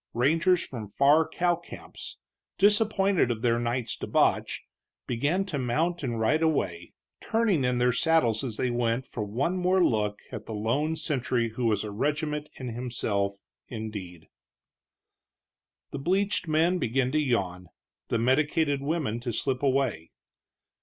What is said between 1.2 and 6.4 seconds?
cow camps, disappointed of their night's debauch, began to mount and